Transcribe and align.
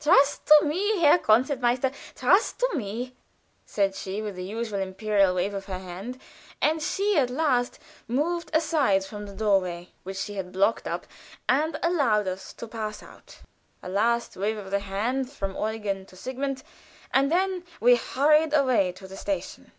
"Trust 0.00 0.44
to 0.46 0.64
me, 0.66 0.98
Herr 0.98 1.16
Concertmeister 1.16 1.92
trust 2.16 2.58
to 2.58 2.70
me," 2.74 3.14
said 3.64 3.94
she, 3.94 4.20
with 4.20 4.34
the 4.34 4.42
usual 4.42 4.80
imperial 4.80 5.32
wave 5.32 5.54
of 5.54 5.66
her 5.66 5.78
hand, 5.78 6.20
as 6.60 6.84
she 6.92 7.16
at 7.16 7.30
last 7.30 7.78
moved 8.08 8.50
aside 8.52 9.04
from 9.04 9.26
the 9.26 9.32
door 9.32 9.60
way 9.60 9.92
which 10.02 10.16
she 10.16 10.34
had 10.34 10.50
blocked 10.50 10.88
up 10.88 11.06
and 11.48 11.78
allowed 11.84 12.26
us 12.26 12.52
to 12.54 12.66
pass 12.66 13.00
out. 13.00 13.38
A 13.80 13.88
last 13.88 14.36
wave 14.36 14.56
of 14.56 14.72
the 14.72 14.80
hand 14.80 15.30
from 15.30 15.54
Eugen 15.54 16.04
to 16.06 16.16
Sigmund, 16.16 16.64
and 17.14 17.30
then 17.30 17.62
we 17.78 17.94
hurried 17.94 18.52
away 18.54 18.90
to 18.90 19.06
the 19.06 19.16
station. 19.16 19.70